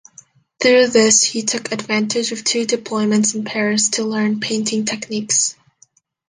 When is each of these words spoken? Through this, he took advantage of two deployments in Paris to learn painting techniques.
Through 0.59 0.87
this, 0.87 1.23
he 1.23 1.43
took 1.43 1.71
advantage 1.71 2.31
of 2.31 2.43
two 2.43 2.65
deployments 2.65 3.35
in 3.35 3.43
Paris 3.45 3.87
to 3.89 4.03
learn 4.03 4.39
painting 4.39 4.83
techniques. 4.83 5.55